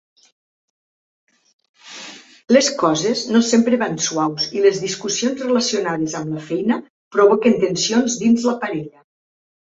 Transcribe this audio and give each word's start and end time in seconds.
Les 2.57 2.69
coses 2.83 3.21
no 3.35 3.41
sempre 3.49 3.79
van 3.83 3.99
suaus 4.07 4.47
i 4.57 4.65
les 4.65 4.81
discussions 4.87 5.45
relacionades 5.47 6.17
amb 6.23 6.35
la 6.39 6.43
feina 6.49 6.81
provoquen 7.19 7.61
tensions 7.69 8.19
dins 8.25 8.51
la 8.51 8.59
parella. 8.67 9.07